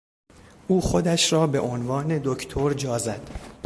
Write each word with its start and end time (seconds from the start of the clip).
او 0.67 0.81
خودش 0.81 1.33
را 1.33 1.47
به 1.47 1.59
عنوان 1.59 2.21
دکتر 2.23 2.73
جا 2.73 2.97
زد. 2.97 3.29